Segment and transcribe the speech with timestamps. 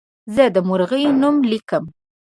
[0.35, 1.83] زه د مرغۍ نوم لیکم.